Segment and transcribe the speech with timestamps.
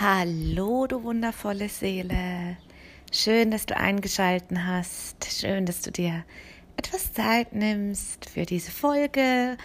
[0.00, 2.56] Hallo, du wundervolle Seele.
[3.10, 5.24] Schön, dass du eingeschalten hast.
[5.24, 6.24] Schön, dass du dir
[6.76, 9.56] etwas Zeit nimmst für diese Folge.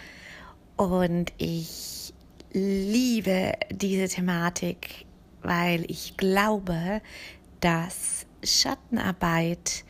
[0.76, 2.12] Und ich
[2.52, 5.06] liebe diese Thematik,
[5.42, 7.00] weil ich glaube,
[7.60, 9.84] dass Schattenarbeit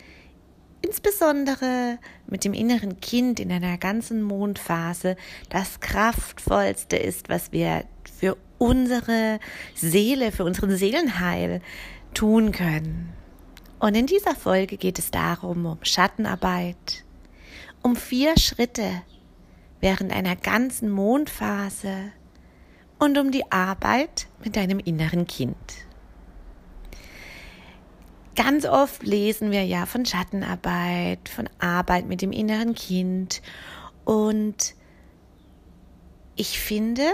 [0.83, 5.17] insbesondere mit dem inneren Kind in einer ganzen Mondphase
[5.49, 7.87] das kraftvollste ist, was wir
[8.19, 9.41] für unsere
[9.75, 11.61] Seele, für unseren Seelenheil
[12.15, 13.13] tun können.
[13.79, 17.05] Und in dieser Folge geht es darum, um Schattenarbeit,
[17.83, 19.03] um vier Schritte
[19.81, 22.13] während einer ganzen Mondphase
[22.99, 25.57] und um die Arbeit mit deinem inneren Kind.
[28.35, 33.43] Ganz oft lesen wir ja von Schattenarbeit, von Arbeit mit dem inneren Kind
[34.07, 34.75] und
[36.37, 37.05] ich finde,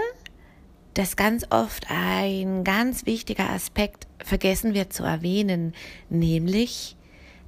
[0.93, 5.73] dass ganz oft ein ganz wichtiger Aspekt vergessen wird zu erwähnen,
[6.09, 6.97] nämlich,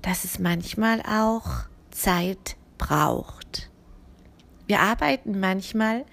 [0.02, 3.70] dass es manchmal auch Zeit braucht.
[4.66, 6.06] Wir arbeiten manchmal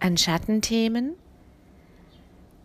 [0.00, 1.14] an Schattenthemen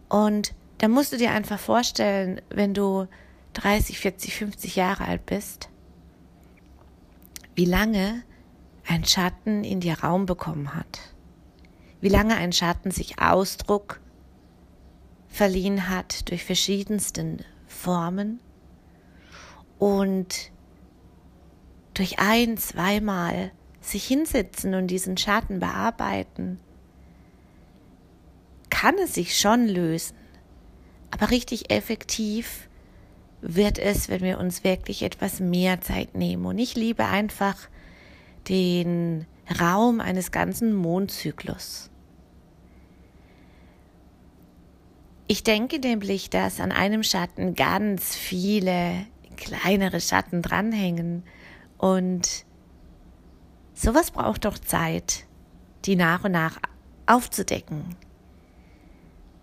[0.10, 3.08] und da musst du dir einfach vorstellen, wenn du
[3.54, 5.70] 30, 40, 50 Jahre alt bist,
[7.56, 8.24] wie lange
[8.88, 11.17] ein Schatten in dir Raum bekommen hat
[12.02, 14.00] wie lange ein Schatten sich Ausdruck
[15.28, 18.40] verliehen hat durch verschiedensten Formen
[19.80, 20.52] und
[21.94, 26.60] durch ein, zweimal sich hinsetzen und diesen Schatten bearbeiten,
[28.70, 30.16] kann es sich schon lösen.
[31.10, 32.68] Aber richtig effektiv
[33.42, 36.46] wird es, wenn wir uns wirklich etwas mehr Zeit nehmen.
[36.46, 37.70] Und ich liebe einfach
[38.50, 39.26] den
[39.60, 41.90] Raum eines ganzen Mondzyklus.
[45.28, 49.06] Ich denke nämlich, dass an einem Schatten ganz viele
[49.36, 51.24] kleinere Schatten dranhängen
[51.78, 52.46] und
[53.74, 55.26] sowas braucht doch Zeit,
[55.86, 56.60] die nach und nach
[57.06, 57.96] aufzudecken.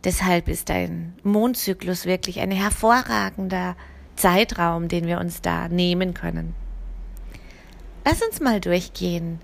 [0.05, 3.77] Deshalb ist ein Mondzyklus wirklich ein hervorragender
[4.17, 6.55] Zeitraum, den wir uns da nehmen können.
[8.05, 9.41] Lass uns mal durchgehen,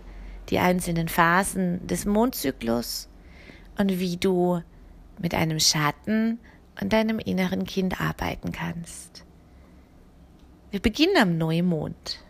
[0.50, 3.08] die einzelnen Phasen des Mondzyklus
[3.78, 4.62] und wie du
[5.18, 6.38] mit einem Schatten
[6.80, 9.24] und deinem inneren Kind arbeiten kannst.
[10.70, 12.22] Wir beginnen am Neumond.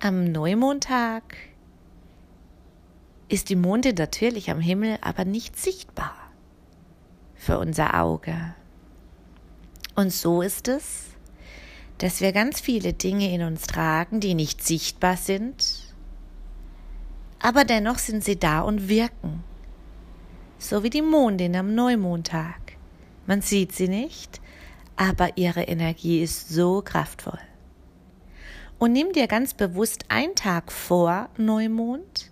[0.00, 1.36] Am Neumondtag
[3.28, 6.16] ist die Monde natürlich am Himmel, aber nicht sichtbar
[7.34, 8.54] für unser Auge.
[9.94, 11.04] Und so ist es,
[11.98, 15.79] dass wir ganz viele Dinge in uns tragen, die nicht sichtbar sind,
[17.40, 19.42] aber dennoch sind sie da und wirken.
[20.58, 22.76] So wie die Mondin am Neumondtag.
[23.26, 24.40] Man sieht sie nicht,
[24.96, 27.38] aber ihre Energie ist so kraftvoll.
[28.78, 32.30] Und nimm dir ganz bewusst einen Tag vor Neumond,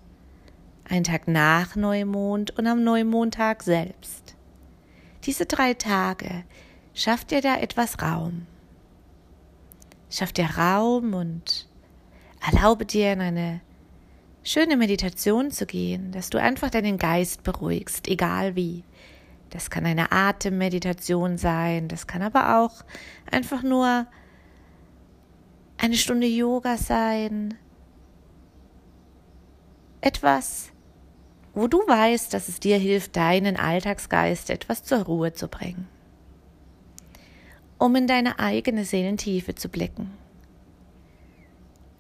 [0.88, 4.34] einen Tag nach Neumond und am Neumondtag selbst.
[5.24, 6.44] Diese drei Tage
[6.94, 8.46] schafft dir da etwas Raum.
[10.10, 11.68] Schaff dir Raum und
[12.46, 13.60] erlaube dir in eine
[14.48, 18.82] schöne Meditation zu gehen, dass du einfach deinen Geist beruhigst, egal wie.
[19.50, 22.84] Das kann eine Atemmeditation sein, das kann aber auch
[23.30, 24.06] einfach nur
[25.76, 27.54] eine Stunde Yoga sein.
[30.00, 30.70] Etwas,
[31.54, 35.88] wo du weißt, dass es dir hilft, deinen Alltagsgeist etwas zur Ruhe zu bringen.
[37.78, 40.10] Um in deine eigene Seelentiefe zu blicken.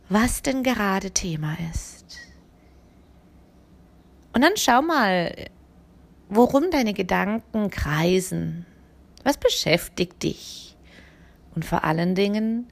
[0.08, 2.27] Was denn gerade Thema ist.
[4.32, 5.34] Und dann schau mal,
[6.28, 8.66] worum deine Gedanken kreisen.
[9.24, 10.76] Was beschäftigt dich?
[11.54, 12.68] Und vor allen Dingen,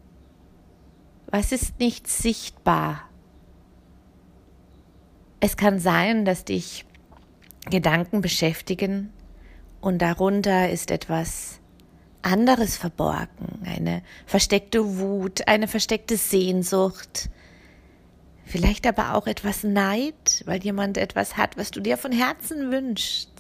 [1.27, 3.09] was ist nicht sichtbar?
[5.41, 6.85] Es kann sein, dass dich
[7.69, 9.13] Gedanken beschäftigen
[9.81, 11.61] und darunter ist etwas
[12.23, 17.29] anderes verborgen, eine versteckte Wut, eine versteckte Sehnsucht,
[18.47, 23.33] Vielleicht aber auch etwas Neid, weil jemand etwas hat, was du dir von Herzen wünschst.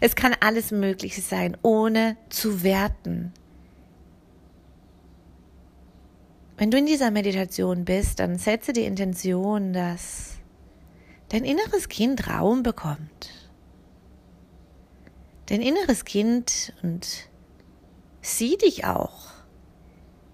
[0.00, 3.34] Es kann alles Mögliche sein, ohne zu werten.
[6.56, 10.38] Wenn du in dieser Meditation bist, dann setze die Intention, dass
[11.28, 13.50] dein inneres Kind Raum bekommt.
[15.46, 17.28] Dein inneres Kind und
[18.22, 19.32] sieh dich auch.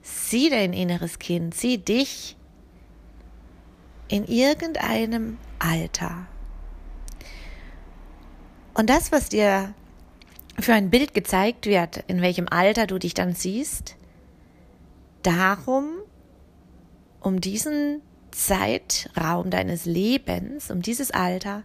[0.02, 2.37] Sieh dein inneres Kind, sieh dich
[4.08, 6.26] in irgendeinem Alter.
[8.75, 9.75] Und das, was dir
[10.58, 13.97] für ein Bild gezeigt wird, in welchem Alter du dich dann siehst,
[15.23, 15.88] darum,
[17.20, 21.62] um diesen Zeitraum deines Lebens, um dieses Alter,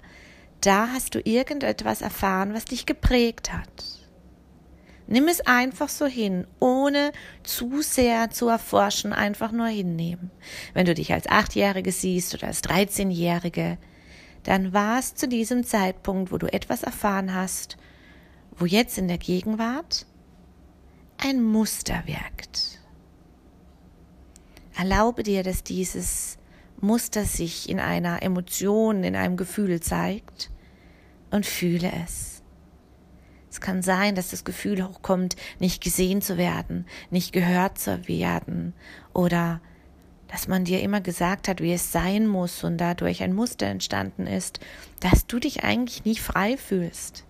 [0.61, 4.00] da hast du irgendetwas erfahren, was dich geprägt hat.
[5.11, 7.11] Nimm es einfach so hin, ohne
[7.43, 10.31] zu sehr zu erforschen, einfach nur hinnehmen.
[10.73, 13.77] Wenn du dich als Achtjährige siehst oder als Dreizehnjährige,
[14.43, 17.75] dann war es zu diesem Zeitpunkt, wo du etwas erfahren hast,
[18.55, 20.05] wo jetzt in der Gegenwart
[21.17, 22.79] ein Muster wirkt.
[24.77, 26.37] Erlaube dir, dass dieses
[26.79, 30.51] Muster sich in einer Emotion, in einem Gefühl zeigt
[31.31, 32.30] und fühle es.
[33.51, 38.73] Es kann sein, dass das Gefühl hochkommt, nicht gesehen zu werden, nicht gehört zu werden
[39.13, 39.59] oder
[40.29, 44.25] dass man dir immer gesagt hat, wie es sein muss und dadurch ein Muster entstanden
[44.25, 44.61] ist,
[45.01, 47.25] dass du dich eigentlich nie frei fühlst.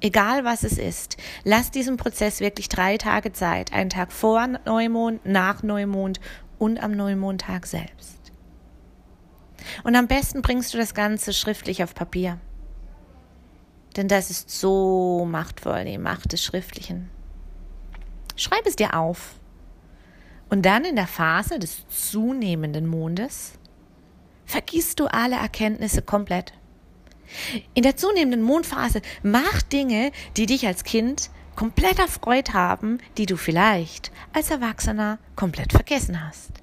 [0.00, 5.24] Egal was es ist, lass diesem Prozess wirklich drei Tage Zeit, einen Tag vor Neumond,
[5.24, 6.20] nach Neumond
[6.58, 8.32] und am Neumondtag selbst.
[9.84, 12.40] Und am besten bringst du das Ganze schriftlich auf Papier.
[13.96, 17.10] Denn das ist so machtvoll, die Macht des Schriftlichen.
[18.36, 19.34] Schreib es dir auf.
[20.48, 23.52] Und dann in der Phase des zunehmenden Mondes
[24.46, 26.52] vergisst du alle Erkenntnisse komplett.
[27.74, 33.36] In der zunehmenden Mondphase mach Dinge, die dich als Kind komplett erfreut haben, die du
[33.36, 36.59] vielleicht als Erwachsener komplett vergessen hast.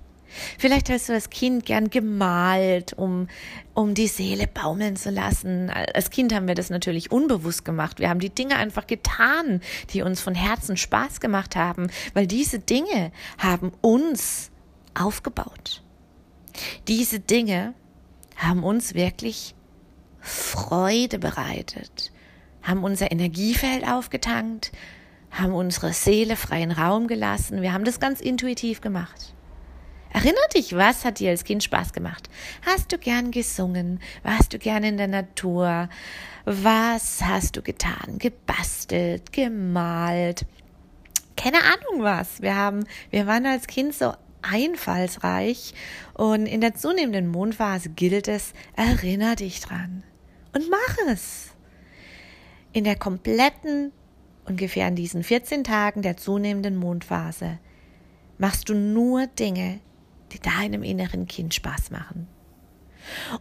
[0.57, 3.27] Vielleicht hast du als Kind gern gemalt, um,
[3.73, 5.69] um die Seele baumeln zu lassen.
[5.69, 7.99] Als Kind haben wir das natürlich unbewusst gemacht.
[7.99, 12.59] Wir haben die Dinge einfach getan, die uns von Herzen Spaß gemacht haben, weil diese
[12.59, 14.51] Dinge haben uns
[14.93, 15.83] aufgebaut.
[16.87, 17.73] Diese Dinge
[18.35, 19.55] haben uns wirklich
[20.19, 22.11] Freude bereitet,
[22.61, 24.71] haben unser Energiefeld aufgetankt,
[25.31, 27.61] haben unsere Seele freien Raum gelassen.
[27.61, 29.33] Wir haben das ganz intuitiv gemacht.
[30.17, 32.27] Erinner dich, was hat dir als Kind Spaß gemacht?
[32.65, 33.99] Hast du gern gesungen?
[34.23, 35.89] Warst du gern in der Natur?
[36.43, 38.17] Was hast du getan?
[38.17, 40.47] Gebastelt, gemalt?
[41.35, 42.41] Keine Ahnung was.
[42.41, 44.11] Wir haben, wir waren als Kind so
[44.41, 45.75] einfallsreich
[46.15, 50.01] und in der zunehmenden Mondphase gilt es, erinner dich dran
[50.51, 51.51] und mach es.
[52.73, 53.91] In der kompletten,
[54.45, 57.59] ungefähr in diesen 14 Tagen der zunehmenden Mondphase,
[58.39, 59.79] machst du nur Dinge,
[60.31, 62.27] die deinem inneren Kind Spaß machen.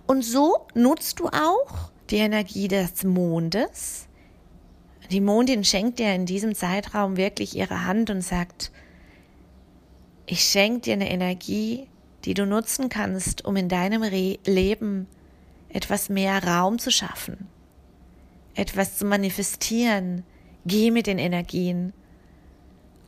[0.06, 4.06] Und so nutzt du auch die Energie des Mondes.
[5.10, 8.70] Die Mondin schenkt dir in diesem Zeitraum wirklich ihre Hand und sagt,
[10.26, 11.88] ich schenke dir eine Energie,
[12.24, 15.06] die du nutzen kannst, um in deinem Re Leben
[15.68, 17.48] etwas mehr Raum zu schaffen,
[18.54, 20.24] etwas zu manifestieren.
[20.64, 21.92] Geh mit den Energien.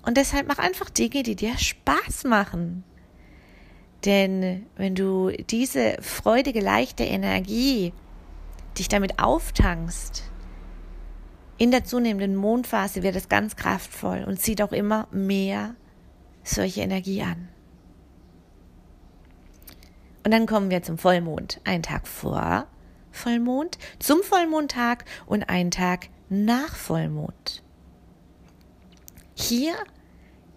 [0.03, 2.85] Und deshalb mach einfach Dinge, die dir Spaß machen.
[4.05, 7.93] Denn wenn du diese freudige, leichte Energie
[8.79, 10.25] dich damit auftankst,
[11.57, 15.75] in der zunehmenden Mondphase wird es ganz kraftvoll und zieht auch immer mehr
[16.45, 17.49] solche Energie an.
[20.25, 21.61] Und dann kommen wir zum Vollmond.
[21.65, 22.67] Einen Tag vor
[23.11, 27.63] Vollmond, zum Vollmondtag und einen Tag nach Vollmond.
[29.35, 29.75] Hier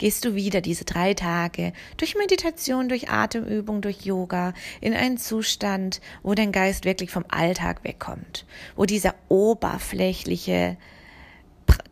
[0.01, 6.01] gehst du wieder diese drei Tage durch Meditation, durch Atemübung, durch Yoga in einen Zustand,
[6.24, 10.75] wo dein Geist wirklich vom Alltag wegkommt, wo dieser oberflächliche,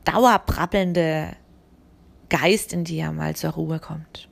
[0.06, 1.36] dauerprappelnde
[2.30, 4.28] Geist in dir mal zur Ruhe kommt.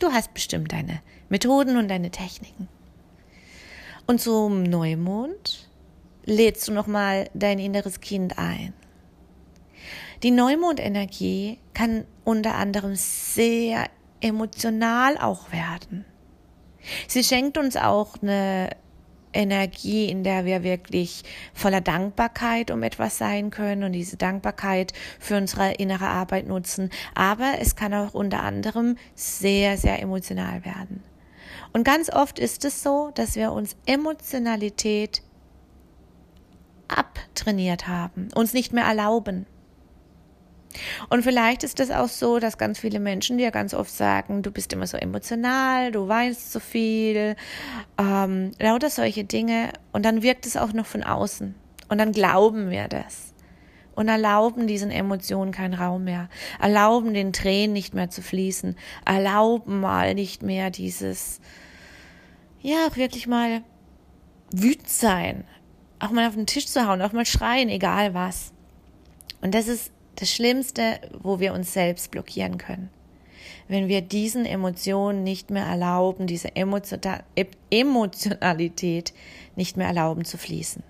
[0.00, 2.66] Du hast bestimmt deine Methoden und deine Techniken.
[4.08, 5.68] Und zum Neumond
[6.24, 8.74] lädst du nochmal dein inneres Kind ein.
[10.22, 13.86] Die Neumondenergie kann unter anderem sehr
[14.20, 16.04] emotional auch werden.
[17.06, 18.70] Sie schenkt uns auch eine
[19.32, 21.22] Energie, in der wir wirklich
[21.54, 26.90] voller Dankbarkeit um etwas sein können und diese Dankbarkeit für unsere innere Arbeit nutzen.
[27.14, 31.04] Aber es kann auch unter anderem sehr, sehr emotional werden.
[31.72, 35.22] Und ganz oft ist es so, dass wir uns Emotionalität
[36.88, 39.46] abtrainiert haben, uns nicht mehr erlauben.
[41.08, 44.50] Und vielleicht ist es auch so, dass ganz viele Menschen dir ganz oft sagen, du
[44.50, 47.36] bist immer so emotional, du weinst so viel,
[47.98, 49.72] ähm, lauter solche Dinge.
[49.92, 51.54] Und dann wirkt es auch noch von außen.
[51.88, 53.34] Und dann glauben wir das.
[53.94, 56.28] Und erlauben diesen Emotionen keinen Raum mehr.
[56.60, 58.76] Erlauben den Tränen nicht mehr zu fließen.
[59.04, 61.40] Erlauben mal nicht mehr dieses,
[62.60, 63.62] ja, auch wirklich mal
[64.52, 65.44] wütend sein.
[65.98, 68.52] Auch mal auf den Tisch zu hauen, auch mal schreien, egal was.
[69.40, 72.90] Und das ist das Schlimmste, wo wir uns selbst blockieren können.
[73.68, 79.12] Wenn wir diesen Emotionen nicht mehr erlauben, diese Emotionalität
[79.56, 80.82] nicht mehr erlauben zu fließen.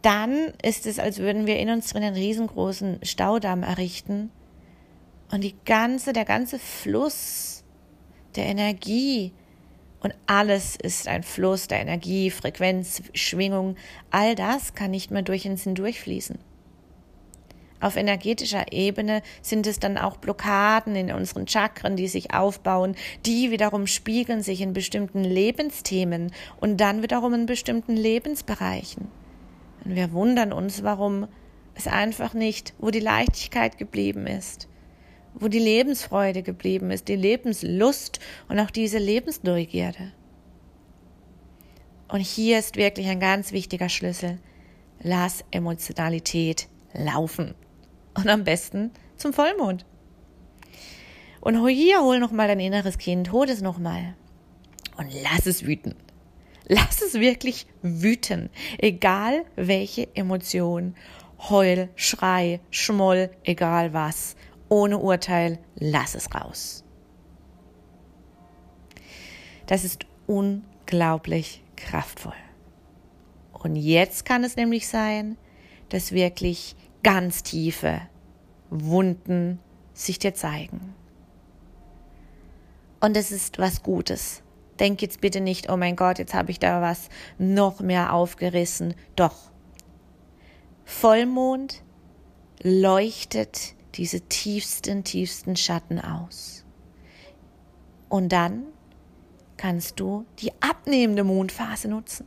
[0.00, 4.30] Dann ist es, als würden wir in uns drin einen riesengroßen Staudamm errichten
[5.30, 7.64] und die ganze, der ganze Fluss
[8.34, 9.32] der Energie
[10.00, 13.76] und alles ist ein Fluss der Energie, Frequenz, Schwingung,
[14.10, 16.38] all das kann nicht mehr durch uns hindurchfließen.
[17.82, 22.94] Auf energetischer Ebene sind es dann auch Blockaden in unseren Chakren, die sich aufbauen,
[23.26, 29.08] die wiederum spiegeln sich in bestimmten Lebensthemen und dann wiederum in bestimmten Lebensbereichen.
[29.84, 31.26] Und wir wundern uns, warum
[31.74, 34.68] es einfach nicht, wo die Leichtigkeit geblieben ist,
[35.34, 40.12] wo die Lebensfreude geblieben ist, die Lebenslust und auch diese Lebensneugierde.
[42.06, 44.38] Und hier ist wirklich ein ganz wichtiger Schlüssel.
[45.00, 47.56] Lass Emotionalität laufen.
[48.14, 49.86] Und am besten zum Vollmond.
[51.40, 54.14] Und hier hol nochmal dein inneres Kind, hol es nochmal.
[54.96, 55.94] Und lass es wüten.
[56.68, 58.50] Lass es wirklich wüten.
[58.78, 60.94] Egal welche Emotion.
[61.50, 64.36] Heul, Schrei, Schmoll, egal was.
[64.68, 66.84] Ohne Urteil, lass es raus.
[69.66, 72.32] Das ist unglaublich kraftvoll.
[73.52, 75.36] Und jetzt kann es nämlich sein,
[75.88, 78.00] dass wirklich ganz tiefe
[78.70, 79.58] Wunden
[79.92, 80.94] sich dir zeigen.
[83.00, 84.42] Und es ist was Gutes.
[84.78, 88.94] Denk jetzt bitte nicht, oh mein Gott, jetzt habe ich da was noch mehr aufgerissen.
[89.16, 89.50] Doch.
[90.84, 91.82] Vollmond
[92.62, 96.64] leuchtet diese tiefsten, tiefsten Schatten aus.
[98.08, 98.64] Und dann
[99.56, 102.26] kannst du die abnehmende Mondphase nutzen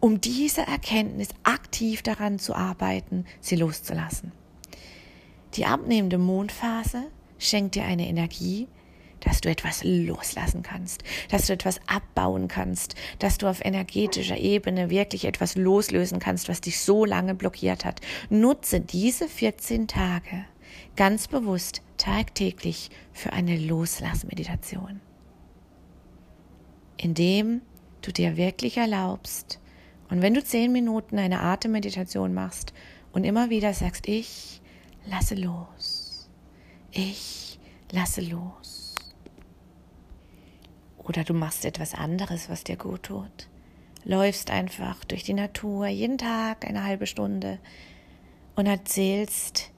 [0.00, 4.32] um diese Erkenntnis aktiv daran zu arbeiten, sie loszulassen.
[5.54, 7.04] Die abnehmende Mondphase
[7.38, 8.68] schenkt dir eine Energie,
[9.20, 14.88] dass du etwas loslassen kannst, dass du etwas abbauen kannst, dass du auf energetischer Ebene
[14.88, 18.00] wirklich etwas loslösen kannst, was dich so lange blockiert hat.
[18.30, 20.46] Nutze diese 14 Tage
[20.96, 25.00] ganz bewusst tagtäglich für eine Loslassmeditation,
[26.96, 27.60] indem
[28.00, 29.59] du dir wirklich erlaubst,
[30.10, 32.72] und wenn du zehn Minuten eine Atemmeditation machst
[33.12, 34.60] und immer wieder sagst, ich
[35.06, 36.28] lasse los,
[36.90, 37.58] ich
[37.92, 38.96] lasse los.
[40.98, 43.48] Oder du machst etwas anderes, was dir gut tut.
[44.04, 47.58] Läufst einfach durch die Natur jeden Tag eine halbe Stunde
[48.56, 49.70] und erzählst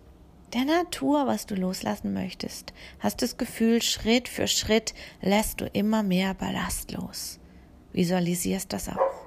[0.52, 2.72] der Natur, was du loslassen möchtest.
[2.98, 7.38] Hast das Gefühl, Schritt für Schritt lässt du immer mehr Ballast los.
[7.92, 9.21] Visualisierst das auch.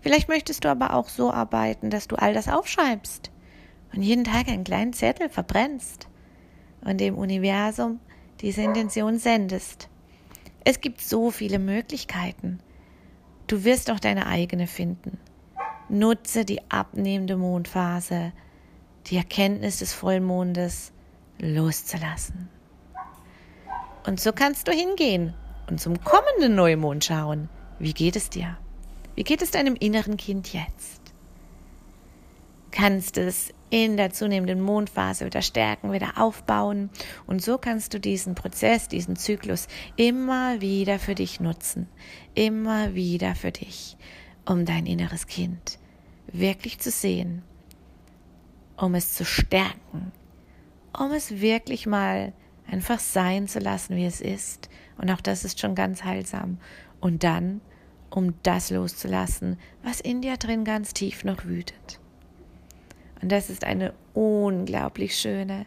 [0.00, 3.30] Vielleicht möchtest du aber auch so arbeiten, dass du all das aufschreibst
[3.94, 6.08] und jeden Tag einen kleinen Zettel verbrennst
[6.84, 8.00] und dem Universum
[8.40, 9.88] diese Intention sendest.
[10.64, 12.58] Es gibt so viele Möglichkeiten.
[13.46, 15.18] Du wirst auch deine eigene finden.
[15.88, 18.32] Nutze die abnehmende Mondphase,
[19.06, 20.92] die Erkenntnis des Vollmondes
[21.38, 22.48] loszulassen.
[24.06, 25.34] Und so kannst du hingehen
[25.68, 27.48] und zum kommenden Neumond schauen.
[27.78, 28.56] Wie geht es dir?
[29.14, 31.00] Wie geht es deinem inneren Kind jetzt?
[32.70, 36.90] Kannst es in der zunehmenden Mondphase wieder stärken, wieder aufbauen.
[37.26, 41.88] Und so kannst du diesen Prozess, diesen Zyklus immer wieder für dich nutzen.
[42.34, 43.96] Immer wieder für dich,
[44.44, 45.78] um dein inneres Kind
[46.26, 47.42] wirklich zu sehen,
[48.76, 50.12] um es zu stärken,
[50.98, 52.32] um es wirklich mal
[52.70, 54.68] einfach sein zu lassen, wie es ist.
[54.98, 56.58] Und auch das ist schon ganz heilsam.
[57.00, 57.60] Und dann
[58.14, 61.98] um das loszulassen, was in dir drin ganz tief noch wütet.
[63.20, 65.66] Und das ist eine unglaublich schöne,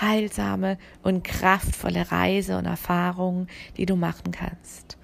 [0.00, 4.98] heilsame und kraftvolle Reise und Erfahrung, die du machen kannst.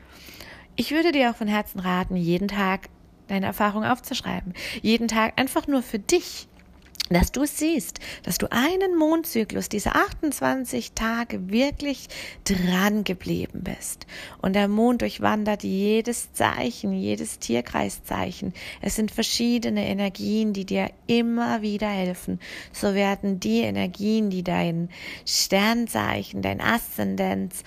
[0.76, 2.88] Ich würde dir auch von Herzen raten, jeden Tag
[3.26, 4.55] deine Erfahrung aufzuschreiben.
[4.81, 6.47] Jeden Tag einfach nur für dich
[7.09, 12.09] dass du siehst, dass du einen Mondzyklus, diese 28 Tage wirklich
[12.45, 14.07] dran geblieben bist.
[14.43, 18.53] Und der Mond durchwandert jedes Zeichen, jedes Tierkreiszeichen.
[18.81, 22.41] Es sind verschiedene Energien, die dir immer wieder helfen.
[22.73, 24.88] So werden die Energien, die dein
[25.25, 27.62] Sternzeichen, dein Aszendenz,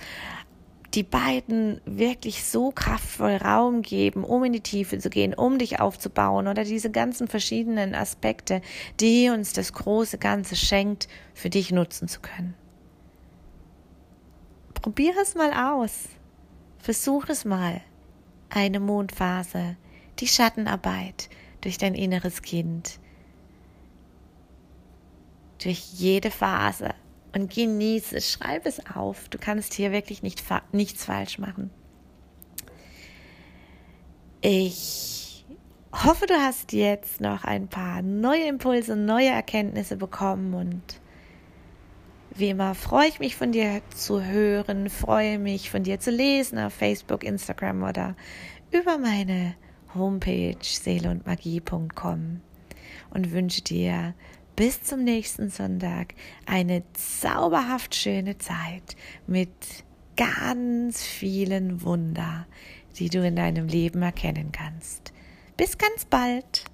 [0.94, 5.80] die beiden wirklich so kraftvoll Raum geben, um in die Tiefe zu gehen, um dich
[5.80, 8.60] aufzubauen oder diese ganzen verschiedenen Aspekte,
[8.98, 12.54] die uns das große Ganze schenkt, für dich nutzen zu können.
[14.74, 16.08] Probier es mal aus.
[16.78, 17.82] Versuch es mal.
[18.48, 19.76] Eine Mondphase,
[20.18, 21.28] die Schattenarbeit
[21.60, 22.98] durch dein inneres Kind.
[25.62, 26.90] durch jede Phase
[27.34, 29.28] und genieße es, schreib es auf.
[29.28, 31.70] Du kannst hier wirklich nicht, nichts falsch machen.
[34.40, 35.44] Ich
[35.92, 40.82] hoffe, du hast jetzt noch ein paar neue Impulse, neue Erkenntnisse bekommen und
[42.34, 46.58] wie immer freue ich mich von dir zu hören, freue mich von dir zu lesen
[46.58, 48.16] auf Facebook, Instagram oder
[48.70, 49.56] über meine
[49.94, 52.40] Homepage seeleundmagie.com
[53.10, 54.14] und wünsche dir
[54.60, 56.12] bis zum nächsten Sonntag
[56.44, 58.94] eine zauberhaft schöne Zeit
[59.26, 59.48] mit
[60.18, 62.46] ganz vielen Wunder,
[62.96, 65.14] die du in deinem Leben erkennen kannst.
[65.56, 66.69] Bis ganz bald.